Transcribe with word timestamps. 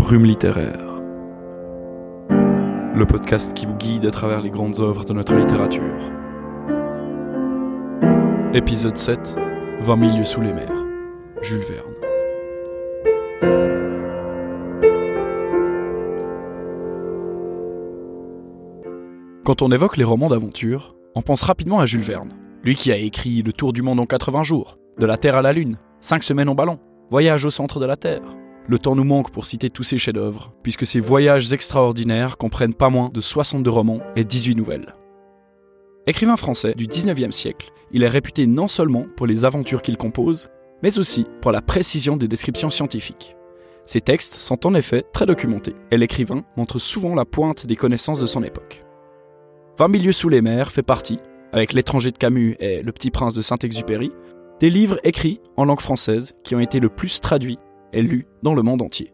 Brume 0.00 0.24
littéraire. 0.24 0.96
Le 2.30 3.04
podcast 3.06 3.52
qui 3.52 3.66
vous 3.66 3.74
guide 3.74 4.06
à 4.06 4.10
travers 4.10 4.40
les 4.40 4.48
grandes 4.48 4.80
œuvres 4.80 5.04
de 5.04 5.12
notre 5.12 5.36
littérature. 5.36 5.82
Épisode 8.54 8.96
7 8.96 9.36
20 9.82 9.96
milieux 9.96 10.24
sous 10.24 10.40
les 10.40 10.54
mers. 10.54 10.72
Jules 11.42 11.60
Verne. 11.60 11.92
Quand 19.44 19.60
on 19.60 19.70
évoque 19.70 19.98
les 19.98 20.04
romans 20.04 20.30
d'aventure, 20.30 20.96
on 21.14 21.20
pense 21.20 21.42
rapidement 21.42 21.78
à 21.78 21.84
Jules 21.84 22.00
Verne, 22.00 22.32
lui 22.64 22.74
qui 22.74 22.90
a 22.90 22.96
écrit 22.96 23.42
Le 23.42 23.52
Tour 23.52 23.74
du 23.74 23.82
monde 23.82 24.00
en 24.00 24.06
80 24.06 24.44
jours, 24.44 24.78
De 24.98 25.04
la 25.04 25.18
Terre 25.18 25.36
à 25.36 25.42
la 25.42 25.52
Lune, 25.52 25.76
5 26.00 26.22
semaines 26.22 26.48
en 26.48 26.54
ballon, 26.54 26.78
Voyage 27.10 27.44
au 27.44 27.50
centre 27.50 27.80
de 27.80 27.86
la 27.86 27.96
Terre. 27.96 28.22
Le 28.70 28.78
temps 28.78 28.94
nous 28.94 29.02
manque 29.02 29.32
pour 29.32 29.46
citer 29.46 29.68
tous 29.68 29.82
ces 29.82 29.98
chefs-d'œuvre, 29.98 30.52
puisque 30.62 30.86
ces 30.86 31.00
voyages 31.00 31.52
extraordinaires 31.52 32.36
comprennent 32.36 32.72
pas 32.72 32.88
moins 32.88 33.08
de 33.12 33.20
62 33.20 33.68
romans 33.68 33.98
et 34.14 34.22
18 34.22 34.54
nouvelles. 34.54 34.94
Écrivain 36.06 36.36
français 36.36 36.74
du 36.76 36.86
19e 36.86 37.32
siècle, 37.32 37.72
il 37.90 38.04
est 38.04 38.08
réputé 38.08 38.46
non 38.46 38.68
seulement 38.68 39.06
pour 39.16 39.26
les 39.26 39.44
aventures 39.44 39.82
qu'il 39.82 39.96
compose, 39.96 40.50
mais 40.84 41.00
aussi 41.00 41.26
pour 41.40 41.50
la 41.50 41.62
précision 41.62 42.16
des 42.16 42.28
descriptions 42.28 42.70
scientifiques. 42.70 43.34
Ses 43.82 44.02
textes 44.02 44.34
sont 44.34 44.64
en 44.64 44.74
effet 44.74 45.04
très 45.12 45.26
documentés, 45.26 45.74
et 45.90 45.96
l'écrivain 45.96 46.44
montre 46.56 46.78
souvent 46.78 47.16
la 47.16 47.24
pointe 47.24 47.66
des 47.66 47.74
connaissances 47.74 48.20
de 48.20 48.26
son 48.26 48.44
époque. 48.44 48.84
20 49.80 49.88
milieux 49.88 50.12
sous 50.12 50.28
les 50.28 50.42
mers 50.42 50.70
fait 50.70 50.84
partie, 50.84 51.18
avec 51.52 51.72
L'étranger 51.72 52.12
de 52.12 52.18
Camus 52.18 52.56
et 52.60 52.84
Le 52.84 52.92
petit 52.92 53.10
prince 53.10 53.34
de 53.34 53.42
Saint-Exupéry, 53.42 54.12
des 54.60 54.70
livres 54.70 55.00
écrits 55.02 55.40
en 55.56 55.64
langue 55.64 55.80
française 55.80 56.34
qui 56.44 56.54
ont 56.54 56.60
été 56.60 56.78
le 56.78 56.88
plus 56.88 57.20
traduits 57.20 57.58
et 57.92 58.02
lus 58.02 58.26
dans 58.42 58.54
le 58.54 58.62
monde 58.62 58.82
entier. 58.82 59.12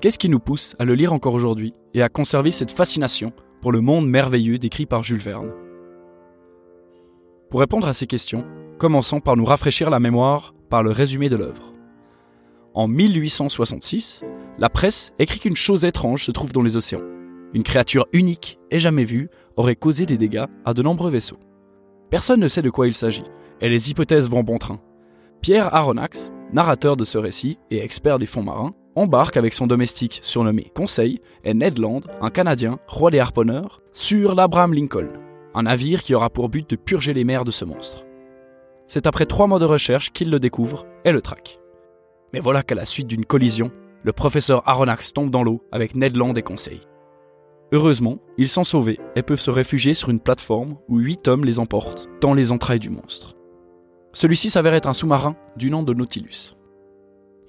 Qu'est-ce 0.00 0.18
qui 0.18 0.28
nous 0.28 0.40
pousse 0.40 0.74
à 0.78 0.84
le 0.84 0.94
lire 0.94 1.12
encore 1.12 1.34
aujourd'hui 1.34 1.74
et 1.94 2.02
à 2.02 2.08
conserver 2.08 2.50
cette 2.50 2.72
fascination 2.72 3.32
pour 3.60 3.70
le 3.70 3.80
monde 3.80 4.08
merveilleux 4.08 4.58
décrit 4.58 4.86
par 4.86 5.04
Jules 5.04 5.20
Verne? 5.20 5.52
Pour 7.50 7.60
répondre 7.60 7.86
à 7.86 7.92
ces 7.92 8.06
questions, 8.06 8.44
commençons 8.78 9.20
par 9.20 9.36
nous 9.36 9.44
rafraîchir 9.44 9.90
la 9.90 10.00
mémoire 10.00 10.54
par 10.70 10.82
le 10.82 10.90
résumé 10.90 11.28
de 11.28 11.36
l'œuvre. 11.36 11.72
En 12.74 12.88
1866, 12.88 14.24
la 14.58 14.70
presse 14.70 15.12
écrit 15.18 15.38
qu'une 15.38 15.56
chose 15.56 15.84
étrange 15.84 16.24
se 16.24 16.30
trouve 16.30 16.52
dans 16.52 16.62
les 16.62 16.76
océans. 16.76 17.02
Une 17.54 17.62
créature 17.62 18.06
unique 18.12 18.58
et 18.70 18.78
jamais 18.78 19.04
vue 19.04 19.28
aurait 19.56 19.76
causé 19.76 20.06
des 20.06 20.16
dégâts 20.16 20.46
à 20.64 20.72
de 20.72 20.82
nombreux 20.82 21.10
vaisseaux. 21.10 21.38
Personne 22.10 22.40
ne 22.40 22.48
sait 22.48 22.62
de 22.62 22.70
quoi 22.70 22.86
il 22.86 22.94
s'agit, 22.94 23.24
et 23.60 23.68
les 23.68 23.90
hypothèses 23.90 24.28
vont 24.28 24.42
bon 24.42 24.58
train. 24.58 24.80
Pierre 25.42 25.74
Aronnax, 25.74 26.32
narrateur 26.52 26.96
de 26.96 27.04
ce 27.04 27.18
récit 27.18 27.58
et 27.70 27.82
expert 27.82 28.18
des 28.18 28.26
fonds 28.26 28.42
marins, 28.42 28.74
embarque 28.94 29.36
avec 29.36 29.54
son 29.54 29.66
domestique 29.66 30.20
surnommé 30.22 30.70
Conseil 30.74 31.20
et 31.44 31.54
Ned 31.54 31.78
Land, 31.78 32.02
un 32.20 32.30
Canadien, 32.30 32.78
roi 32.86 33.10
des 33.10 33.20
harponneurs, 33.20 33.80
sur 33.92 34.34
l'Abraham 34.34 34.74
Lincoln, 34.74 35.08
un 35.54 35.62
navire 35.62 36.02
qui 36.02 36.14
aura 36.14 36.30
pour 36.30 36.48
but 36.48 36.68
de 36.68 36.76
purger 36.76 37.14
les 37.14 37.24
mers 37.24 37.44
de 37.44 37.50
ce 37.50 37.64
monstre. 37.64 38.04
C'est 38.86 39.06
après 39.06 39.26
trois 39.26 39.46
mois 39.46 39.58
de 39.58 39.64
recherche 39.64 40.12
qu'il 40.12 40.30
le 40.30 40.38
découvre 40.38 40.86
et 41.04 41.12
le 41.12 41.22
traque. 41.22 41.58
Mais 42.32 42.40
voilà 42.40 42.62
qu'à 42.62 42.74
la 42.74 42.84
suite 42.84 43.06
d'une 43.06 43.24
collision, 43.24 43.70
le 44.02 44.12
professeur 44.12 44.62
Aronnax 44.68 45.12
tombe 45.12 45.30
dans 45.30 45.42
l'eau 45.42 45.62
avec 45.72 45.94
Ned 45.94 46.16
Land 46.16 46.34
et 46.34 46.42
Conseil. 46.42 46.80
Heureusement, 47.72 48.18
ils 48.36 48.50
sont 48.50 48.64
sauvés 48.64 49.00
et 49.16 49.22
peuvent 49.22 49.40
se 49.40 49.50
réfugier 49.50 49.94
sur 49.94 50.10
une 50.10 50.20
plateforme 50.20 50.76
où 50.88 50.98
huit 50.98 51.26
hommes 51.26 51.44
les 51.44 51.58
emportent 51.58 52.10
dans 52.20 52.34
les 52.34 52.52
entrailles 52.52 52.78
du 52.78 52.90
monstre. 52.90 53.34
Celui-ci 54.22 54.50
s'avère 54.50 54.74
être 54.74 54.88
un 54.88 54.92
sous-marin 54.92 55.34
du 55.56 55.68
nom 55.68 55.82
de 55.82 55.92
Nautilus. 55.92 56.56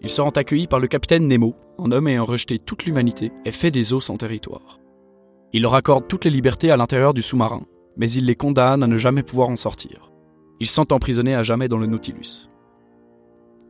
Ils 0.02 0.10
seront 0.10 0.32
accueillis 0.32 0.66
par 0.66 0.80
le 0.80 0.88
capitaine 0.88 1.28
Nemo, 1.28 1.54
un 1.78 1.92
homme 1.92 2.08
ayant 2.08 2.26
rejeté 2.26 2.58
toute 2.58 2.86
l'humanité 2.86 3.32
et 3.46 3.52
fait 3.52 3.70
des 3.70 3.94
eaux 3.94 4.02
son 4.02 4.18
territoire. 4.18 4.80
Il 5.52 5.62
leur 5.62 5.76
accorde 5.76 6.08
toutes 6.08 6.26
les 6.26 6.32
libertés 6.32 6.72
à 6.72 6.78
l'intérieur 6.78 7.14
du 7.14 7.22
sous-marin, 7.22 7.62
mais 7.96 8.10
il 8.10 8.26
les 8.26 8.36
condamne 8.36 8.82
à 8.82 8.88
ne 8.88 8.98
jamais 8.98 9.22
pouvoir 9.22 9.50
en 9.50 9.56
sortir. 9.56 10.12
Ils 10.60 10.68
sont 10.68 10.94
emprisonnés 10.94 11.36
à 11.36 11.44
jamais 11.44 11.68
dans 11.68 11.78
le 11.78 11.86
Nautilus. 11.86 12.50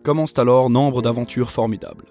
Commencent 0.06 0.40
alors 0.40 0.70
nombre 0.70 1.02
d'aventures 1.02 1.52
formidables. 1.52 2.06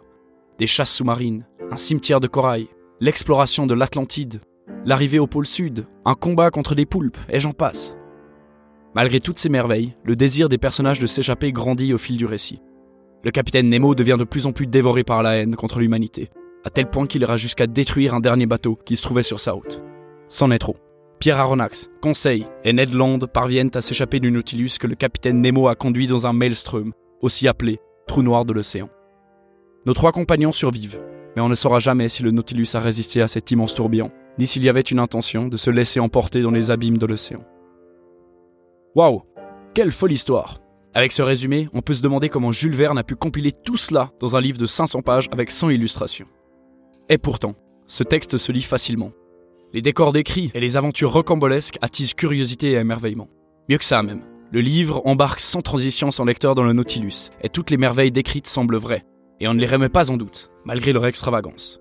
Des 0.58 0.66
chasses 0.66 0.92
sous-marines, 0.92 1.46
un 1.70 1.78
cimetière 1.78 2.20
de 2.20 2.28
corail, 2.28 2.68
l'exploration 3.00 3.66
de 3.66 3.72
l'Atlantide, 3.72 4.42
l'arrivée 4.84 5.20
au 5.20 5.26
pôle 5.26 5.46
sud, 5.46 5.86
un 6.04 6.14
combat 6.14 6.50
contre 6.50 6.74
des 6.74 6.84
poulpes, 6.84 7.16
et 7.30 7.40
j'en 7.40 7.52
passe. 7.52 7.96
Malgré 8.94 9.20
toutes 9.20 9.38
ces 9.38 9.48
merveilles, 9.48 9.94
le 10.04 10.16
désir 10.16 10.48
des 10.48 10.58
personnages 10.58 10.98
de 10.98 11.06
s'échapper 11.06 11.50
grandit 11.50 11.94
au 11.94 11.98
fil 11.98 12.18
du 12.18 12.26
récit. 12.26 12.60
Le 13.24 13.30
capitaine 13.30 13.70
Nemo 13.70 13.94
devient 13.94 14.16
de 14.18 14.24
plus 14.24 14.46
en 14.46 14.52
plus 14.52 14.66
dévoré 14.66 15.02
par 15.02 15.22
la 15.22 15.36
haine 15.36 15.56
contre 15.56 15.78
l'humanité, 15.78 16.28
à 16.64 16.70
tel 16.70 16.90
point 16.90 17.06
qu'il 17.06 17.22
ira 17.22 17.38
jusqu'à 17.38 17.66
détruire 17.66 18.14
un 18.14 18.20
dernier 18.20 18.46
bateau 18.46 18.78
qui 18.84 18.96
se 18.96 19.02
trouvait 19.02 19.22
sur 19.22 19.40
sa 19.40 19.52
route. 19.52 19.82
C'en 20.28 20.50
est 20.50 20.58
trop. 20.58 20.76
Pierre 21.20 21.38
Aronnax, 21.38 21.88
Conseil 22.02 22.46
et 22.64 22.72
Ned 22.72 22.92
Land 22.92 23.20
parviennent 23.32 23.70
à 23.74 23.80
s'échapper 23.80 24.20
du 24.20 24.30
Nautilus 24.30 24.72
que 24.78 24.88
le 24.88 24.96
capitaine 24.96 25.40
Nemo 25.40 25.68
a 25.68 25.74
conduit 25.74 26.06
dans 26.06 26.26
un 26.26 26.32
maelstrom, 26.32 26.92
aussi 27.22 27.48
appelé 27.48 27.78
trou 28.06 28.22
noir 28.22 28.44
de 28.44 28.52
l'océan. 28.52 28.90
Nos 29.86 29.94
trois 29.94 30.12
compagnons 30.12 30.52
survivent, 30.52 31.00
mais 31.34 31.42
on 31.42 31.48
ne 31.48 31.54
saura 31.54 31.78
jamais 31.78 32.08
si 32.08 32.22
le 32.22 32.30
Nautilus 32.30 32.68
a 32.74 32.80
résisté 32.80 33.22
à 33.22 33.28
cet 33.28 33.50
immense 33.52 33.74
tourbillon, 33.74 34.10
ni 34.38 34.46
s'il 34.46 34.64
y 34.64 34.68
avait 34.68 34.80
une 34.80 34.98
intention 34.98 35.48
de 35.48 35.56
se 35.56 35.70
laisser 35.70 36.00
emporter 36.00 36.42
dans 36.42 36.50
les 36.50 36.70
abîmes 36.70 36.98
de 36.98 37.06
l'océan. 37.06 37.42
Waouh 38.94 39.22
Quelle 39.72 39.90
folle 39.90 40.12
histoire 40.12 40.58
Avec 40.92 41.12
ce 41.12 41.22
résumé, 41.22 41.66
on 41.72 41.80
peut 41.80 41.94
se 41.94 42.02
demander 42.02 42.28
comment 42.28 42.52
Jules 42.52 42.74
Verne 42.74 42.98
a 42.98 43.02
pu 43.02 43.16
compiler 43.16 43.50
tout 43.50 43.78
cela 43.78 44.10
dans 44.20 44.36
un 44.36 44.40
livre 44.42 44.58
de 44.58 44.66
500 44.66 45.00
pages 45.00 45.30
avec 45.32 45.50
100 45.50 45.70
illustrations. 45.70 46.26
Et 47.08 47.16
pourtant, 47.16 47.54
ce 47.86 48.02
texte 48.02 48.36
se 48.36 48.52
lit 48.52 48.60
facilement. 48.60 49.12
Les 49.72 49.80
décors 49.80 50.12
décrits 50.12 50.50
et 50.52 50.60
les 50.60 50.76
aventures 50.76 51.10
rocambolesques 51.10 51.78
attisent 51.80 52.12
curiosité 52.12 52.72
et 52.72 52.74
émerveillement. 52.74 53.30
Mieux 53.70 53.78
que 53.78 53.84
ça 53.86 54.02
même, 54.02 54.24
le 54.52 54.60
livre 54.60 55.00
embarque 55.06 55.40
sans 55.40 55.62
transition 55.62 56.10
son 56.10 56.26
lecteur 56.26 56.54
dans 56.54 56.62
le 56.62 56.74
Nautilus, 56.74 57.30
et 57.42 57.48
toutes 57.48 57.70
les 57.70 57.78
merveilles 57.78 58.12
décrites 58.12 58.46
semblent 58.46 58.76
vraies, 58.76 59.04
et 59.40 59.48
on 59.48 59.54
ne 59.54 59.60
les 59.60 59.66
remet 59.66 59.88
pas 59.88 60.10
en 60.10 60.18
doute, 60.18 60.50
malgré 60.66 60.92
leur 60.92 61.06
extravagance. 61.06 61.80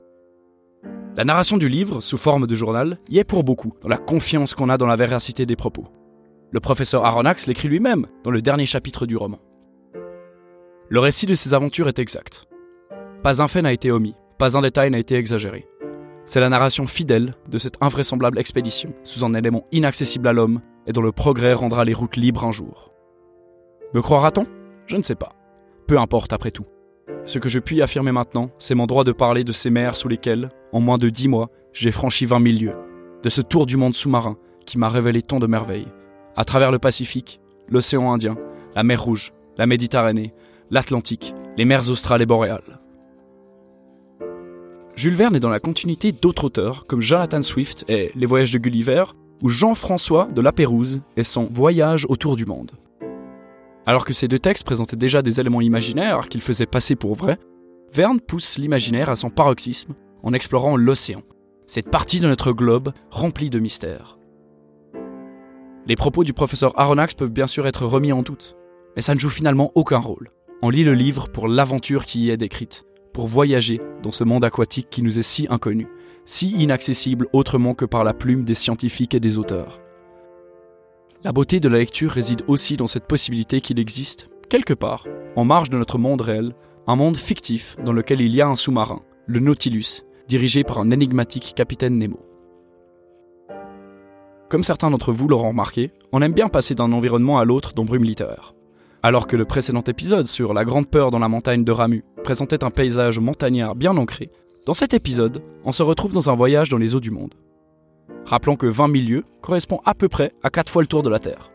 La 1.17 1.25
narration 1.25 1.57
du 1.57 1.67
livre, 1.67 1.99
sous 1.99 2.15
forme 2.15 2.47
de 2.47 2.55
journal, 2.55 2.99
y 3.09 3.19
est 3.19 3.25
pour 3.25 3.43
beaucoup, 3.43 3.73
dans 3.81 3.89
la 3.89 3.97
confiance 3.97 4.53
qu'on 4.53 4.69
a 4.69 4.77
dans 4.77 4.87
la 4.87 4.95
véracité 4.95 5.45
des 5.45 5.57
propos. 5.57 5.89
Le 6.53 6.59
professeur 6.59 7.05
Aronnax 7.05 7.47
l'écrit 7.47 7.69
lui-même 7.69 8.07
dans 8.25 8.31
le 8.31 8.41
dernier 8.41 8.65
chapitre 8.65 9.05
du 9.05 9.15
roman. 9.15 9.39
Le 10.89 10.99
récit 10.99 11.25
de 11.25 11.33
ses 11.33 11.53
aventures 11.53 11.87
est 11.87 11.97
exact. 11.97 12.45
Pas 13.23 13.41
un 13.41 13.47
fait 13.47 13.61
n'a 13.61 13.71
été 13.71 13.89
omis, 13.89 14.15
pas 14.37 14.57
un 14.57 14.61
détail 14.61 14.91
n'a 14.91 14.99
été 14.99 15.15
exagéré. 15.15 15.65
C'est 16.25 16.41
la 16.41 16.49
narration 16.49 16.87
fidèle 16.87 17.35
de 17.47 17.57
cette 17.57 17.77
invraisemblable 17.79 18.37
expédition 18.37 18.93
sous 19.03 19.23
un 19.23 19.33
élément 19.33 19.65
inaccessible 19.71 20.27
à 20.27 20.33
l'homme 20.33 20.59
et 20.87 20.91
dont 20.91 21.01
le 21.01 21.13
progrès 21.13 21.53
rendra 21.53 21.85
les 21.85 21.93
routes 21.93 22.17
libres 22.17 22.43
un 22.43 22.51
jour. 22.51 22.91
Me 23.93 24.01
croira-t-on? 24.01 24.43
Je 24.87 24.97
ne 24.97 25.03
sais 25.03 25.15
pas. 25.15 25.31
Peu 25.87 25.99
importe 25.99 26.33
après 26.33 26.51
tout. 26.51 26.65
Ce 27.23 27.39
que 27.39 27.47
je 27.47 27.59
puis 27.59 27.81
affirmer 27.81 28.11
maintenant, 28.11 28.51
c'est 28.59 28.75
mon 28.75 28.87
droit 28.87 29.05
de 29.05 29.13
parler 29.13 29.45
de 29.45 29.53
ces 29.53 29.69
mers 29.69 29.95
sous 29.95 30.09
lesquelles, 30.09 30.49
en 30.73 30.81
moins 30.81 30.97
de 30.97 31.07
dix 31.07 31.29
mois, 31.29 31.49
j'ai 31.71 31.93
franchi 31.93 32.25
20 32.25 32.45
000 32.45 32.59
lieues, 32.59 32.77
de 33.23 33.29
ce 33.29 33.41
tour 33.41 33.65
du 33.65 33.77
monde 33.77 33.93
sous-marin 33.93 34.35
qui 34.65 34.77
m'a 34.77 34.89
révélé 34.89 35.21
tant 35.21 35.39
de 35.39 35.47
merveilles, 35.47 35.87
à 36.35 36.45
travers 36.45 36.71
le 36.71 36.79
Pacifique, 36.79 37.39
l'océan 37.67 38.11
Indien, 38.11 38.37
la 38.75 38.83
mer 38.83 39.03
Rouge, 39.03 39.33
la 39.57 39.67
Méditerranée, 39.67 40.33
l'Atlantique, 40.69 41.35
les 41.57 41.65
mers 41.65 41.89
australes 41.89 42.21
et 42.21 42.25
boréales. 42.25 42.79
Jules 44.95 45.15
Verne 45.15 45.35
est 45.35 45.41
dans 45.41 45.49
la 45.49 45.59
continuité 45.59 46.11
d'autres 46.11 46.45
auteurs 46.45 46.83
comme 46.87 47.01
Jonathan 47.01 47.41
Swift 47.41 47.85
et 47.87 48.11
Les 48.15 48.25
Voyages 48.25 48.51
de 48.51 48.57
Gulliver 48.57 49.05
ou 49.41 49.49
Jean-François 49.49 50.27
de 50.27 50.41
La 50.41 50.51
Pérouse 50.51 51.01
et 51.17 51.23
son 51.23 51.43
Voyage 51.45 52.05
autour 52.09 52.35
du 52.35 52.45
monde. 52.45 52.71
Alors 53.85 54.05
que 54.05 54.13
ces 54.13 54.27
deux 54.27 54.39
textes 54.39 54.63
présentaient 54.63 54.95
déjà 54.95 55.21
des 55.21 55.39
éléments 55.39 55.61
imaginaires 55.61 56.29
qu'il 56.29 56.41
faisait 56.41 56.65
passer 56.65 56.95
pour 56.95 57.15
vrais, 57.15 57.39
Verne 57.93 58.21
pousse 58.21 58.57
l'imaginaire 58.57 59.09
à 59.09 59.15
son 59.15 59.29
paroxysme 59.29 59.95
en 60.23 60.33
explorant 60.33 60.77
l'océan, 60.77 61.23
cette 61.65 61.89
partie 61.89 62.19
de 62.19 62.27
notre 62.27 62.51
globe 62.51 62.93
remplie 63.09 63.49
de 63.49 63.59
mystères. 63.59 64.17
Les 65.87 65.95
propos 65.95 66.23
du 66.23 66.33
professeur 66.33 66.79
Aronnax 66.79 67.15
peuvent 67.15 67.31
bien 67.31 67.47
sûr 67.47 67.65
être 67.65 67.85
remis 67.85 68.11
en 68.11 68.21
doute, 68.21 68.55
mais 68.95 69.01
ça 69.01 69.15
ne 69.15 69.19
joue 69.19 69.29
finalement 69.29 69.71
aucun 69.73 69.97
rôle. 69.97 70.29
On 70.61 70.69
lit 70.69 70.83
le 70.83 70.93
livre 70.93 71.27
pour 71.27 71.47
l'aventure 71.47 72.05
qui 72.05 72.21
y 72.21 72.29
est 72.29 72.37
décrite, 72.37 72.85
pour 73.13 73.25
voyager 73.25 73.81
dans 74.03 74.11
ce 74.11 74.23
monde 74.23 74.45
aquatique 74.45 74.89
qui 74.91 75.01
nous 75.01 75.17
est 75.17 75.23
si 75.23 75.47
inconnu, 75.49 75.87
si 76.23 76.51
inaccessible 76.51 77.27
autrement 77.33 77.73
que 77.73 77.85
par 77.85 78.03
la 78.03 78.13
plume 78.13 78.43
des 78.43 78.53
scientifiques 78.53 79.15
et 79.15 79.19
des 79.19 79.39
auteurs. 79.39 79.81
La 81.23 81.31
beauté 81.31 81.59
de 81.59 81.69
la 81.69 81.79
lecture 81.79 82.11
réside 82.11 82.43
aussi 82.47 82.77
dans 82.77 82.87
cette 82.87 83.07
possibilité 83.07 83.59
qu'il 83.59 83.79
existe, 83.79 84.29
quelque 84.49 84.73
part, 84.73 85.07
en 85.35 85.45
marge 85.45 85.71
de 85.71 85.77
notre 85.77 85.97
monde 85.97 86.21
réel, 86.21 86.53
un 86.85 86.95
monde 86.95 87.17
fictif 87.17 87.75
dans 87.83 87.93
lequel 87.93 88.21
il 88.21 88.35
y 88.35 88.41
a 88.41 88.47
un 88.47 88.55
sous-marin, 88.55 89.01
le 89.25 89.39
Nautilus, 89.39 90.03
dirigé 90.27 90.63
par 90.63 90.79
un 90.79 90.91
énigmatique 90.91 91.53
capitaine 91.55 91.97
Nemo. 91.97 92.19
Comme 94.51 94.63
certains 94.63 94.91
d'entre 94.91 95.13
vous 95.13 95.29
l'auront 95.29 95.51
remarqué, 95.51 95.91
on 96.11 96.21
aime 96.21 96.33
bien 96.33 96.49
passer 96.49 96.75
d'un 96.75 96.91
environnement 96.91 97.39
à 97.39 97.45
l'autre 97.45 97.71
dans 97.73 97.85
Brume 97.85 98.03
littéraire. 98.03 98.53
Alors 99.01 99.25
que 99.25 99.37
le 99.37 99.45
précédent 99.45 99.81
épisode 99.87 100.27
sur 100.27 100.53
la 100.53 100.65
grande 100.65 100.89
peur 100.89 101.09
dans 101.09 101.19
la 101.19 101.29
montagne 101.29 101.63
de 101.63 101.71
Ramu 101.71 102.03
présentait 102.21 102.65
un 102.65 102.69
paysage 102.69 103.17
montagnard 103.17 103.75
bien 103.75 103.95
ancré, 103.95 104.29
Dans 104.65 104.73
cet 104.73 104.93
épisode, 104.93 105.41
on 105.63 105.71
se 105.71 105.83
retrouve 105.83 106.13
dans 106.13 106.29
un 106.29 106.35
voyage 106.35 106.67
dans 106.67 106.77
les 106.77 106.95
eaux 106.95 106.99
du 106.99 107.11
monde. 107.11 107.33
Rappelons 108.25 108.57
que 108.57 108.65
20 108.65 108.91
000 108.93 109.09
lieues 109.09 109.25
correspond 109.41 109.79
à 109.85 109.95
peu 109.95 110.09
près 110.09 110.33
à 110.43 110.49
4 110.49 110.69
fois 110.69 110.81
le 110.81 110.87
tour 110.89 111.01
de 111.01 111.09
la 111.09 111.19
Terre. 111.19 111.49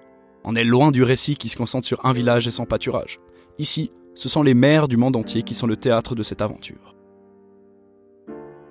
On 0.44 0.56
est 0.56 0.64
loin 0.64 0.90
du 0.90 1.02
récit 1.02 1.36
qui 1.36 1.50
se 1.50 1.58
concentre 1.58 1.86
sur 1.86 2.02
un 2.06 2.14
village 2.14 2.48
et 2.48 2.50
son 2.50 2.64
pâturage. 2.64 3.20
Ici, 3.58 3.92
ce 4.14 4.30
sont 4.30 4.42
les 4.42 4.54
mers 4.54 4.88
du 4.88 4.96
monde 4.96 5.16
entier 5.16 5.42
qui 5.42 5.52
sont 5.52 5.66
le 5.66 5.76
théâtre 5.76 6.14
de 6.14 6.22
cette 6.22 6.40
aventure. 6.40 6.96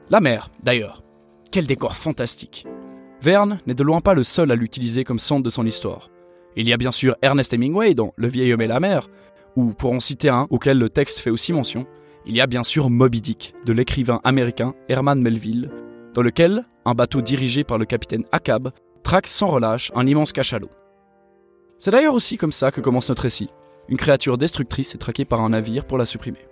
La 0.10 0.20
mer, 0.20 0.50
d'ailleurs. 0.64 1.04
Quel 1.52 1.68
décor 1.68 1.96
fantastique. 1.96 2.66
Verne 3.22 3.60
n'est 3.66 3.74
de 3.74 3.84
loin 3.84 4.02
pas 4.02 4.14
le 4.14 4.24
seul 4.24 4.52
à 4.52 4.56
l'utiliser 4.56 5.04
comme 5.04 5.20
centre 5.20 5.44
de 5.44 5.50
son 5.50 5.66
histoire. 5.66 6.10
Il 6.56 6.68
y 6.68 6.74
a 6.74 6.78
bien 6.78 6.92
sûr 6.92 7.16
Ernest 7.22 7.54
Hemingway 7.54 7.94
dans 7.94 8.14
Le 8.16 8.28
vieil 8.28 8.54
homme 8.54 8.62
et 8.62 8.68
la 8.68 8.80
mer, 8.80 9.10
ou 9.56 9.74
pour 9.74 9.92
en 9.92 10.00
citer 10.00 10.30
un 10.30 10.48
auquel 10.50 10.78
le 10.78 10.90
texte 10.90 11.20
fait 11.20 11.30
aussi 11.30 11.54
mention, 11.54 11.86
il 12.26 12.36
y 12.36 12.42
a 12.42 12.48
bien 12.48 12.64
sûr 12.64 12.90
Moby 12.90 13.22
Dick 13.22 13.54
de 13.66 13.74
l'écrivain 13.74 14.20
américain 14.24 14.74
Herman 14.90 15.22
Melville, 15.22 15.70
dans 16.14 16.22
lequel 16.22 16.66
un 16.86 16.94
bateau 16.94 17.22
dirigé 17.22 17.64
par 17.64 17.78
le 17.78 17.86
capitaine 17.86 18.26
Akab 18.32 18.72
traque 19.04 19.28
sans 19.28 19.48
relâche 19.48 19.92
un 19.96 20.08
immense 20.08 20.32
cachalot. 20.32 20.70
C'est 21.78 21.92
d'ailleurs 21.92 22.14
aussi 22.14 22.38
comme 22.38 22.52
ça 22.52 22.72
que 22.72 22.82
commence 22.82 23.10
notre 23.10 23.24
récit. 23.24 23.50
Une 23.90 23.98
créature 23.98 24.38
destructrice 24.38 24.96
est 24.96 25.00
traquée 25.00 25.26
par 25.26 25.42
un 25.42 25.50
navire 25.50 25.86
pour 25.86 25.98
la 25.98 26.06
supprimer. 26.06 26.48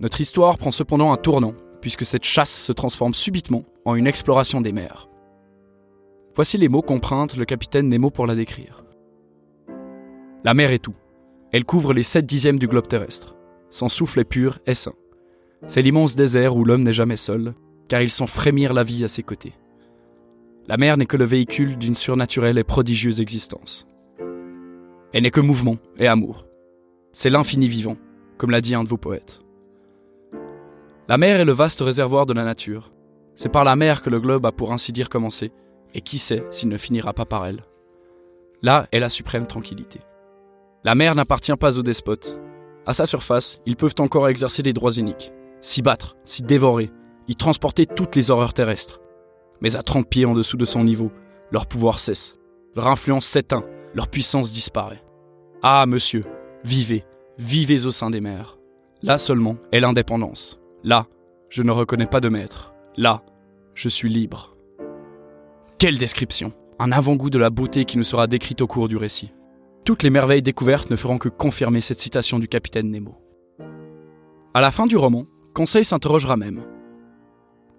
Notre 0.00 0.20
histoire 0.20 0.58
prend 0.58 0.70
cependant 0.70 1.12
un 1.12 1.16
tournant, 1.16 1.54
puisque 1.80 2.06
cette 2.06 2.24
chasse 2.24 2.62
se 2.62 2.72
transforme 2.72 3.14
subitement 3.14 3.64
en 3.84 3.94
une 3.94 4.06
exploration 4.06 4.60
des 4.60 4.72
mers. 4.72 5.08
Voici 6.34 6.58
les 6.58 6.68
mots 6.68 6.82
qu'emprunte 6.82 7.36
le 7.36 7.44
capitaine 7.44 7.86
Nemo 7.86 8.10
pour 8.10 8.26
la 8.26 8.34
décrire. 8.34 8.84
La 10.42 10.52
mer 10.52 10.72
est 10.72 10.80
tout. 10.80 10.96
Elle 11.52 11.64
couvre 11.64 11.92
les 11.92 12.02
7 12.02 12.26
dixièmes 12.26 12.58
du 12.58 12.66
globe 12.66 12.88
terrestre. 12.88 13.36
Son 13.70 13.88
souffle 13.88 14.18
est 14.18 14.24
pur 14.24 14.58
et 14.66 14.74
sain. 14.74 14.94
C'est 15.68 15.80
l'immense 15.82 16.16
désert 16.16 16.56
où 16.56 16.64
l'homme 16.64 16.82
n'est 16.82 16.92
jamais 16.92 17.16
seul, 17.16 17.54
car 17.86 18.02
il 18.02 18.10
sent 18.10 18.26
frémir 18.26 18.74
la 18.74 18.82
vie 18.82 19.04
à 19.04 19.08
ses 19.08 19.22
côtés. 19.22 19.54
La 20.66 20.76
mer 20.76 20.96
n'est 20.96 21.06
que 21.06 21.16
le 21.16 21.24
véhicule 21.24 21.78
d'une 21.78 21.94
surnaturelle 21.94 22.58
et 22.58 22.64
prodigieuse 22.64 23.20
existence. 23.20 23.86
Elle 25.12 25.22
n'est 25.22 25.30
que 25.30 25.40
mouvement 25.40 25.76
et 25.98 26.08
amour. 26.08 26.46
C'est 27.12 27.30
l'infini 27.30 27.68
vivant, 27.68 27.96
comme 28.38 28.50
l'a 28.50 28.60
dit 28.60 28.74
un 28.74 28.82
de 28.82 28.88
vos 28.88 28.96
poètes. 28.96 29.40
La 31.06 31.16
mer 31.16 31.38
est 31.38 31.44
le 31.44 31.52
vaste 31.52 31.80
réservoir 31.80 32.26
de 32.26 32.32
la 32.32 32.44
nature. 32.44 32.92
C'est 33.36 33.52
par 33.52 33.62
la 33.62 33.76
mer 33.76 34.02
que 34.02 34.10
le 34.10 34.18
globe 34.18 34.46
a 34.46 34.52
pour 34.52 34.72
ainsi 34.72 34.90
dire 34.90 35.08
commencé, 35.08 35.52
et 35.94 36.00
qui 36.00 36.18
sait 36.18 36.44
s'il 36.50 36.68
ne 36.68 36.76
finira 36.76 37.12
pas 37.12 37.24
par 37.24 37.46
elle? 37.46 37.64
Là 38.62 38.86
est 38.92 39.00
la 39.00 39.10
suprême 39.10 39.46
tranquillité. 39.46 40.00
La 40.84 40.94
mer 40.94 41.14
n'appartient 41.14 41.56
pas 41.56 41.78
aux 41.78 41.82
despotes. 41.82 42.38
À 42.86 42.92
sa 42.92 43.06
surface, 43.06 43.58
ils 43.64 43.76
peuvent 43.76 43.94
encore 43.98 44.28
exercer 44.28 44.62
des 44.62 44.72
droits 44.72 44.96
iniques, 44.96 45.32
s'y 45.62 45.80
battre, 45.80 46.16
s'y 46.24 46.42
dévorer, 46.42 46.90
y 47.28 47.36
transporter 47.36 47.86
toutes 47.86 48.16
les 48.16 48.30
horreurs 48.30 48.52
terrestres. 48.52 49.00
Mais 49.60 49.76
à 49.76 49.82
30 49.82 50.08
pieds 50.08 50.26
en 50.26 50.34
dessous 50.34 50.58
de 50.58 50.66
son 50.66 50.84
niveau, 50.84 51.10
leur 51.50 51.66
pouvoir 51.66 51.98
cesse, 51.98 52.38
leur 52.76 52.88
influence 52.88 53.24
s'éteint, 53.24 53.64
leur 53.94 54.08
puissance 54.08 54.52
disparaît. 54.52 55.02
Ah, 55.62 55.86
monsieur, 55.86 56.24
vivez, 56.64 57.04
vivez 57.38 57.86
au 57.86 57.90
sein 57.90 58.10
des 58.10 58.20
mers. 58.20 58.58
Là 59.02 59.16
seulement 59.16 59.56
est 59.72 59.80
l'indépendance. 59.80 60.60
Là, 60.82 61.06
je 61.48 61.62
ne 61.62 61.70
reconnais 61.70 62.06
pas 62.06 62.20
de 62.20 62.28
maître. 62.28 62.74
Là, 62.96 63.22
je 63.74 63.88
suis 63.88 64.08
libre. 64.08 64.53
Quelle 65.78 65.98
description 65.98 66.52
Un 66.78 66.92
avant-goût 66.92 67.30
de 67.30 67.38
la 67.38 67.50
beauté 67.50 67.84
qui 67.84 67.98
nous 67.98 68.04
sera 68.04 68.26
décrite 68.26 68.62
au 68.62 68.66
cours 68.66 68.88
du 68.88 68.96
récit. 68.96 69.32
Toutes 69.84 70.02
les 70.02 70.10
merveilles 70.10 70.40
découvertes 70.40 70.88
ne 70.88 70.96
feront 70.96 71.18
que 71.18 71.28
confirmer 71.28 71.80
cette 71.80 72.00
citation 72.00 72.38
du 72.38 72.48
capitaine 72.48 72.90
Nemo. 72.90 73.16
À 74.54 74.60
la 74.60 74.70
fin 74.70 74.86
du 74.86 74.96
roman, 74.96 75.26
Conseil 75.52 75.84
s'interrogera 75.84 76.36
même. 76.36 76.62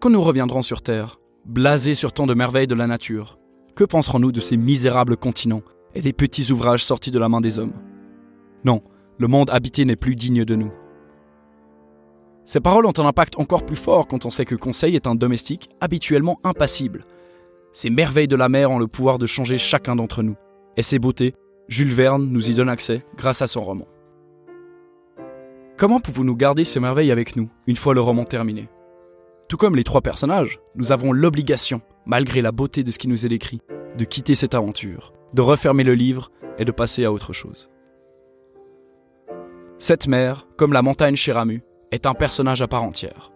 Quand 0.02 0.10
nous 0.10 0.22
reviendrons 0.22 0.62
sur 0.62 0.82
Terre, 0.82 1.20
blasés 1.46 1.96
sur 1.96 2.12
tant 2.12 2.28
de 2.28 2.34
merveilles 2.34 2.68
de 2.68 2.76
la 2.76 2.86
nature, 2.86 3.40
que 3.76 3.86
penserons-nous 3.86 4.34
de 4.34 4.42
ces 4.42 4.58
misérables 4.58 5.18
continents 5.18 5.64
et 5.94 6.02
des 6.02 6.14
petits 6.14 6.52
ouvrages 6.52 6.84
sortis 6.84 7.12
de 7.12 7.20
la 7.20 7.30
main 7.30 7.42
des 7.42 7.60
hommes? 7.60 7.74
Non, 8.66 8.84
le 9.18 9.28
monde 9.28 9.50
habité 9.50 9.86
n'est 9.86 9.96
plus 9.96 10.16
digne 10.16 10.44
de 10.44 10.56
nous. 10.56 10.72
Ces 12.44 12.60
paroles 12.60 12.86
ont 12.86 12.98
un 12.98 13.06
impact 13.06 13.40
encore 13.40 13.66
plus 13.66 13.76
fort 13.78 14.08
quand 14.08 14.26
on 14.26 14.30
sait 14.30 14.46
que 14.46 14.56
Conseil 14.56 14.96
est 14.96 15.08
un 15.08 15.16
domestique 15.16 15.70
habituellement 15.80 16.40
impassible. 16.44 17.06
Ces 17.76 17.90
merveilles 17.90 18.30
de 18.30 18.38
la 18.38 18.48
mer 18.48 18.72
ont 18.72 18.80
le 18.80 18.88
pouvoir 18.88 19.18
de 19.18 19.26
changer 19.26 19.58
chacun 19.58 19.98
d'entre 19.98 20.24
nous, 20.24 20.38
et 20.78 20.82
ces 20.82 20.98
beautés 20.98 21.34
Jules 21.68 21.92
Verne 21.92 22.26
nous 22.26 22.50
y 22.50 22.54
donne 22.54 22.70
accès 22.70 23.04
grâce 23.18 23.42
à 23.42 23.48
son 23.48 23.62
roman. 23.62 23.86
Comment 25.76 26.00
pouvons-nous 26.00 26.38
garder 26.38 26.64
ces 26.64 26.80
merveilles 26.80 27.12
avec 27.12 27.36
nous 27.36 27.50
une 27.68 27.76
fois 27.76 27.94
le 27.94 28.00
roman 28.00 28.24
terminé? 28.24 28.70
Tout 29.50 29.58
comme 29.58 29.76
les 29.76 29.84
trois 29.84 30.00
personnages, 30.00 30.62
nous 30.76 30.94
avons 30.94 31.12
l'obligation, 31.12 31.82
malgré 32.06 32.42
la 32.42 32.54
beauté 32.54 32.86
de 32.86 32.92
ce 32.92 32.98
qui 32.98 33.10
nous 33.10 33.26
est 33.26 33.30
décrit, 33.30 33.60
de 33.98 34.06
quitter 34.06 34.36
cette 34.36 34.56
aventure, 34.56 35.12
de 35.34 35.42
refermer 35.42 35.84
le 35.84 35.96
livre 35.96 36.32
et 36.58 36.64
de 36.64 36.72
passer 36.72 37.04
à 37.04 37.12
autre 37.12 37.34
chose. 37.34 37.70
Cette 39.80 40.08
mer, 40.08 40.48
comme 40.56 40.72
la 40.72 40.82
montagne 40.82 41.18
chez 41.18 41.34
Ramu, 41.34 41.62
est 41.92 42.06
un 42.06 42.14
personnage 42.14 42.62
à 42.62 42.70
part 42.70 42.84
entière. 42.84 43.34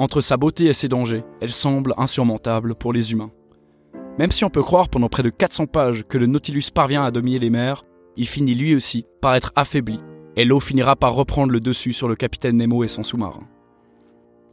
Entre 0.00 0.22
sa 0.22 0.36
beauté 0.36 0.64
et 0.64 0.72
ses 0.72 0.88
dangers, 0.88 1.22
elle 1.40 1.52
semble 1.52 1.94
insurmontable 1.96 2.74
pour 2.74 2.92
les 2.92 3.12
humains. 3.12 3.30
Même 4.18 4.32
si 4.32 4.44
on 4.44 4.50
peut 4.50 4.62
croire 4.62 4.88
pendant 4.88 5.08
près 5.08 5.22
de 5.22 5.30
400 5.30 5.66
pages 5.66 6.04
que 6.08 6.16
le 6.16 6.26
Nautilus 6.26 6.70
parvient 6.72 7.04
à 7.04 7.10
dominer 7.10 7.38
les 7.38 7.50
mers, 7.50 7.84
il 8.16 8.26
finit 8.26 8.54
lui 8.54 8.74
aussi 8.74 9.04
par 9.20 9.34
être 9.34 9.52
affaibli, 9.56 10.00
et 10.36 10.44
l'eau 10.44 10.58
finira 10.58 10.96
par 10.96 11.14
reprendre 11.14 11.52
le 11.52 11.60
dessus 11.60 11.92
sur 11.92 12.08
le 12.08 12.16
capitaine 12.16 12.56
Nemo 12.56 12.82
et 12.82 12.88
son 12.88 13.02
sous-marin. 13.02 13.46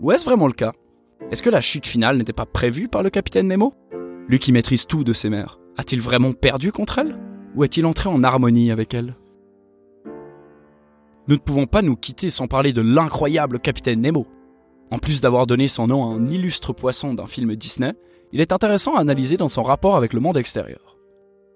Ou 0.01 0.11
est-ce 0.11 0.25
vraiment 0.25 0.47
le 0.47 0.53
cas? 0.53 0.73
Est-ce 1.31 1.41
que 1.41 1.49
la 1.49 1.61
chute 1.61 1.87
finale 1.87 2.17
n'était 2.17 2.33
pas 2.33 2.45
prévue 2.45 2.89
par 2.89 3.03
le 3.03 3.09
capitaine 3.09 3.47
Nemo? 3.47 3.73
Lui 4.27 4.39
qui 4.39 4.51
maîtrise 4.51 4.85
tout 4.85 5.05
de 5.05 5.13
ces 5.13 5.29
mers, 5.29 5.59
a-t-il 5.77 6.01
vraiment 6.01 6.33
perdu 6.33 6.73
contre 6.73 6.99
elle? 6.99 7.17
Ou 7.55 7.63
est-il 7.63 7.85
entré 7.85 8.09
en 8.09 8.23
harmonie 8.23 8.71
avec 8.71 8.93
elle? 8.93 9.15
Nous 11.27 11.35
ne 11.35 11.41
pouvons 11.41 11.67
pas 11.67 11.81
nous 11.81 11.95
quitter 11.95 12.29
sans 12.29 12.47
parler 12.47 12.73
de 12.73 12.81
l'incroyable 12.81 13.59
capitaine 13.59 14.01
Nemo. 14.01 14.27
En 14.91 14.97
plus 14.97 15.21
d'avoir 15.21 15.47
donné 15.47 15.69
son 15.69 15.87
nom 15.87 16.03
à 16.03 16.13
un 16.13 16.27
illustre 16.27 16.73
poisson 16.73 17.13
d'un 17.13 17.27
film 17.27 17.55
Disney, 17.55 17.93
il 18.33 18.41
est 18.41 18.51
intéressant 18.51 18.95
à 18.95 19.01
analyser 19.01 19.37
dans 19.37 19.47
son 19.47 19.61
rapport 19.61 19.95
avec 19.95 20.11
le 20.11 20.19
monde 20.19 20.37
extérieur. 20.37 20.97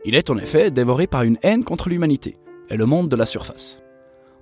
Il 0.06 0.14
est 0.14 0.30
en 0.30 0.38
effet 0.38 0.70
dévoré 0.70 1.08
par 1.08 1.24
une 1.24 1.40
haine 1.42 1.64
contre 1.64 1.90
l'humanité 1.90 2.38
et 2.70 2.78
le 2.78 2.86
monde 2.86 3.10
de 3.10 3.16
la 3.16 3.26
surface. 3.26 3.82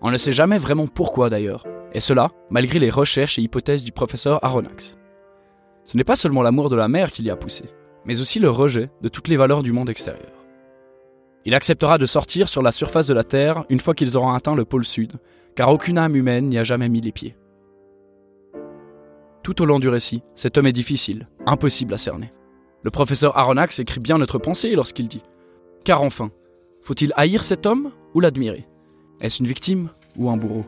On 0.01 0.11
ne 0.11 0.17
sait 0.17 0.33
jamais 0.33 0.57
vraiment 0.57 0.85
pourquoi 0.85 1.29
d'ailleurs, 1.29 1.65
et 1.93 2.01
cela 2.01 2.31
malgré 2.49 2.77
les 2.77 2.89
recherches 2.89 3.39
et 3.39 3.41
hypothèses 3.41 3.85
du 3.85 3.93
professeur 3.93 4.43
Aronnax. 4.43 4.97
Ce 5.85 5.95
n'est 5.95 6.03
pas 6.03 6.17
seulement 6.17 6.41
l'amour 6.41 6.69
de 6.69 6.75
la 6.75 6.89
mer 6.89 7.13
qui 7.13 7.21
l'y 7.21 7.29
a 7.29 7.37
poussé, 7.37 7.63
mais 8.03 8.19
aussi 8.19 8.39
le 8.39 8.49
rejet 8.49 8.89
de 9.01 9.07
toutes 9.07 9.29
les 9.29 9.37
valeurs 9.37 9.63
du 9.63 9.71
monde 9.71 9.89
extérieur. 9.89 10.33
Il 11.45 11.55
acceptera 11.55 11.97
de 11.97 12.05
sortir 12.05 12.49
sur 12.49 12.61
la 12.61 12.73
surface 12.73 13.07
de 13.07 13.13
la 13.13 13.23
Terre 13.23 13.63
une 13.69 13.79
fois 13.79 13.93
qu'ils 13.93 14.17
auront 14.17 14.33
atteint 14.33 14.55
le 14.55 14.65
pôle 14.65 14.83
sud, 14.83 15.13
car 15.55 15.71
aucune 15.71 15.97
âme 15.97 16.17
humaine 16.17 16.47
n'y 16.47 16.57
a 16.57 16.63
jamais 16.63 16.89
mis 16.89 17.01
les 17.01 17.13
pieds. 17.13 17.37
Tout 19.45 19.61
au 19.61 19.65
long 19.65 19.77
du 19.77 19.89
récit, 19.89 20.23
cet 20.33 20.57
homme 20.57 20.65
est 20.65 20.73
difficile, 20.73 21.27
impossible 21.45 21.93
à 21.93 21.99
cerner. 21.99 22.31
Le 22.81 22.89
professeur 22.89 23.37
Aronnax 23.37 23.77
écrit 23.77 23.99
bien 23.99 24.17
notre 24.17 24.39
pensée 24.39 24.73
lorsqu'il 24.73 25.07
dit 25.07 25.21
Car 25.83 26.01
enfin, 26.01 26.31
faut-il 26.81 27.13
haïr 27.15 27.43
cet 27.43 27.67
homme 27.67 27.91
ou 28.15 28.21
l'admirer? 28.21 28.65
Est-ce 29.21 29.43
une 29.43 29.47
victime 29.47 29.89
ou 30.17 30.31
un 30.31 30.37
bourreau? 30.37 30.65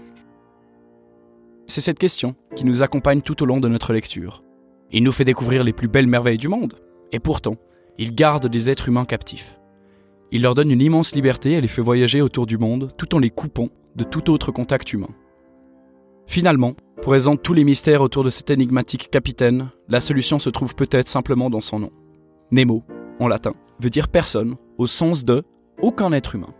C'est 1.65 1.81
cette 1.81 1.97
question 1.97 2.35
qui 2.55 2.65
nous 2.65 2.83
accompagne 2.83 3.21
tout 3.21 3.41
au 3.41 3.47
long 3.47 3.59
de 3.59 3.67
notre 3.67 3.93
lecture. 3.93 4.43
Il 4.91 5.01
nous 5.01 5.11
fait 5.11 5.25
découvrir 5.25 5.63
les 5.63 5.73
plus 5.73 5.87
belles 5.87 6.05
merveilles 6.05 6.37
du 6.37 6.47
monde, 6.47 6.75
et 7.11 7.19
pourtant, 7.19 7.55
il 7.97 8.13
garde 8.13 8.45
des 8.45 8.69
êtres 8.69 8.89
humains 8.89 9.05
captifs. 9.05 9.57
Il 10.31 10.43
leur 10.43 10.53
donne 10.53 10.69
une 10.69 10.83
immense 10.83 11.15
liberté 11.15 11.53
et 11.53 11.61
les 11.61 11.67
fait 11.67 11.81
voyager 11.81 12.21
autour 12.21 12.45
du 12.45 12.59
monde 12.59 12.91
tout 12.95 13.15
en 13.15 13.19
les 13.19 13.31
coupant 13.31 13.69
de 13.95 14.03
tout 14.03 14.29
autre 14.29 14.51
contact 14.51 14.93
humain. 14.93 15.09
Finalement, 16.27 16.75
résoudre 17.11 17.41
tous 17.41 17.53
les 17.53 17.63
mystères 17.63 18.01
autour 18.01 18.23
de 18.23 18.29
cet 18.29 18.49
énigmatique 18.49 19.09
capitaine, 19.09 19.69
la 19.87 20.01
solution 20.01 20.39
se 20.39 20.49
trouve 20.49 20.75
peut-être 20.75 21.07
simplement 21.07 21.49
dans 21.49 21.61
son 21.61 21.79
nom. 21.79 21.91
Nemo, 22.51 22.83
en 23.19 23.27
latin, 23.27 23.53
veut 23.79 23.89
dire 23.89 24.07
personne, 24.07 24.55
au 24.77 24.87
sens 24.87 25.25
de 25.25 25.43
aucun 25.81 26.11
être 26.11 26.35
humain. 26.35 26.53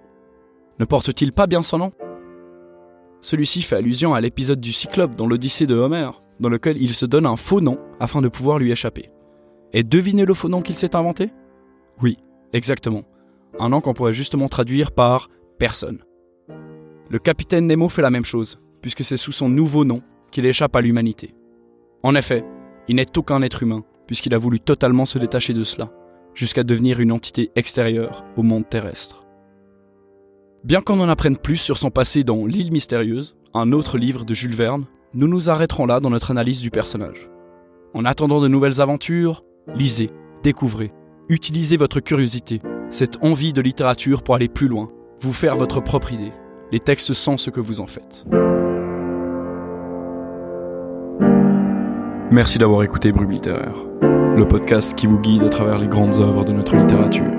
Ne 0.80 0.86
porte-t-il 0.86 1.32
pas 1.32 1.48
bien 1.48 1.64
son 1.64 1.80
nom? 1.80 1.94
Celui-ci 3.22 3.62
fait 3.62 3.78
allusion 3.78 4.14
à 4.14 4.22
l'épisode 4.22 4.62
du 4.62 4.72
Cyclope 4.72 5.18
dans 5.18 5.28
l'Odyssée 5.28 5.66
de 5.66 5.76
Homère, 5.76 6.22
dans 6.40 6.50
lequel 6.50 6.78
il 6.82 6.94
se 6.94 7.06
donne 7.06 7.26
un 7.26 7.36
faux 7.36 7.62
nom 7.62 7.80
afin 8.00 8.22
de 8.22 8.28
pouvoir 8.28 8.60
lui 8.60 8.72
échapper. 8.72 9.10
Et 9.74 9.84
devinez 9.84 10.26
le 10.26 10.34
faux 10.34 10.50
nom 10.50 10.62
qu'il 10.62 10.76
s'est 10.76 10.96
inventé? 10.96 11.32
Oui, 12.02 12.18
exactement. 12.54 13.04
Un 13.60 13.70
nom 13.70 13.82
qu'on 13.82 13.94
pourrait 13.94 14.14
justement 14.14 14.50
traduire 14.50 14.92
par 14.92 15.30
personne. 15.58 16.04
Le 17.10 17.20
capitaine 17.20 17.66
Nemo 17.66 17.90
fait 17.90 18.02
la 18.02 18.12
même 18.12 18.26
chose, 18.26 18.62
puisque 18.82 19.04
c'est 19.04 19.18
sous 19.18 19.32
son 19.32 19.50
nouveau 19.50 19.84
nom 19.84 20.04
qu'il 20.38 20.46
échappe 20.46 20.76
à 20.76 20.82
l'humanité. 20.82 21.34
En 22.04 22.14
effet, 22.14 22.46
il 22.88 22.98
n'est 22.98 23.18
aucun 23.18 23.42
être 23.42 23.64
humain, 23.64 23.84
puisqu'il 24.06 24.36
a 24.36 24.38
voulu 24.38 24.60
totalement 24.60 25.08
se 25.08 25.18
détacher 25.18 25.52
de 25.52 25.64
cela, 25.64 25.92
jusqu'à 26.36 26.64
devenir 26.64 27.00
une 27.00 27.12
entité 27.12 27.50
extérieure 27.56 28.24
au 28.36 28.44
monde 28.44 28.70
terrestre. 28.70 29.26
Bien 30.64 30.82
qu'on 30.82 31.00
en 31.00 31.10
apprenne 31.10 31.38
plus 31.38 31.58
sur 31.58 31.80
son 31.80 31.90
passé 31.90 32.24
dans 32.24 32.46
L'île 32.46 32.72
mystérieuse, 32.72 33.36
un 33.56 33.72
autre 33.72 33.98
livre 33.98 34.26
de 34.26 34.36
Jules 34.36 34.54
Verne, 34.54 34.86
nous 35.16 35.28
nous 35.28 35.50
arrêterons 35.50 35.88
là 35.88 36.00
dans 36.00 36.12
notre 36.12 36.30
analyse 36.30 36.62
du 36.62 36.70
personnage. 36.70 37.32
En 37.96 38.06
attendant 38.06 38.40
de 38.40 38.48
nouvelles 38.48 38.80
aventures, 38.80 39.44
lisez, 39.74 40.12
découvrez, 40.44 40.94
utilisez 41.30 41.78
votre 41.78 42.00
curiosité, 42.00 42.62
cette 42.92 43.24
envie 43.24 43.54
de 43.54 43.62
littérature 43.62 44.22
pour 44.22 44.36
aller 44.36 44.50
plus 44.50 44.68
loin, 44.68 44.92
vous 45.20 45.34
faire 45.34 45.56
votre 45.56 45.82
propre 45.82 46.14
idée, 46.14 46.32
les 46.72 46.80
textes 46.80 47.14
sans 47.14 47.38
ce 47.38 47.50
que 47.50 47.60
vous 47.60 47.80
en 47.80 47.88
faites. 47.88 48.24
Merci 52.30 52.58
d'avoir 52.58 52.84
écouté 52.84 53.14
Brume 53.14 53.32
littéraire, 53.32 53.74
le 54.02 54.46
podcast 54.46 54.94
qui 54.98 55.08
vous 55.08 55.18
guide 55.18 55.44
à 55.44 55.50
travers 55.50 55.78
les 55.78 55.88
grandes 55.88 56.16
œuvres 56.16 56.44
de 56.44 56.52
notre 56.52 56.76
littérature. 56.76 57.37